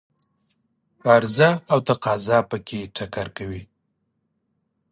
عرضه 1.13 1.49
او 1.71 1.79
تقاضا 1.87 2.37
په 2.49 2.57
کې 2.67 2.79
ټکر 2.95 3.27
کوي. 3.37 3.61